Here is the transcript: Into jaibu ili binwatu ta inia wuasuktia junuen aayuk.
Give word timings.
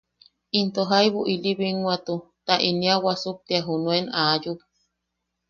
Into 0.59 0.81
jaibu 0.91 1.21
ili 1.33 1.51
binwatu 1.59 2.15
ta 2.45 2.55
inia 2.69 2.95
wuasuktia 3.01 3.59
junuen 3.65 4.05
aayuk. 4.21 4.59